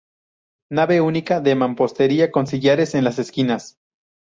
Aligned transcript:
Nave 0.71 0.99
única, 1.01 1.41
de 1.41 1.53
mampostería 1.53 2.31
con 2.31 2.47
sillares 2.47 2.95
en 2.95 3.03
las 3.03 3.19
esquinas. 3.19 3.77